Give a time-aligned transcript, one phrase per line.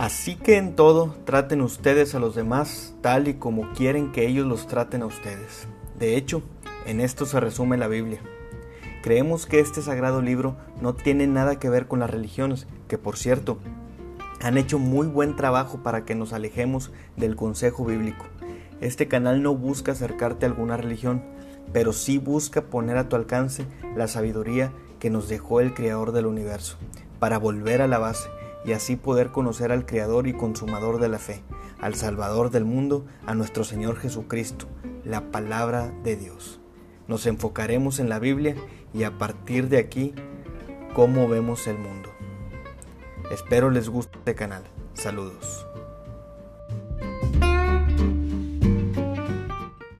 [0.00, 4.46] Así que en todo traten ustedes a los demás tal y como quieren que ellos
[4.46, 5.68] los traten a ustedes.
[5.98, 6.42] De hecho,
[6.86, 8.22] en esto se resume la Biblia.
[9.02, 13.18] Creemos que este sagrado libro no tiene nada que ver con las religiones, que por
[13.18, 13.58] cierto,
[14.40, 18.24] han hecho muy buen trabajo para que nos alejemos del consejo bíblico.
[18.80, 21.22] Este canal no busca acercarte a alguna religión,
[21.74, 26.24] pero sí busca poner a tu alcance la sabiduría que nos dejó el Creador del
[26.24, 26.78] universo,
[27.18, 28.30] para volver a la base
[28.64, 31.42] y así poder conocer al Creador y Consumador de la fe,
[31.80, 34.66] al Salvador del mundo, a nuestro Señor Jesucristo,
[35.04, 36.60] la palabra de Dios.
[37.08, 38.54] Nos enfocaremos en la Biblia
[38.92, 40.14] y a partir de aquí,
[40.94, 42.10] cómo vemos el mundo.
[43.30, 44.64] Espero les guste este canal.
[44.94, 45.66] Saludos.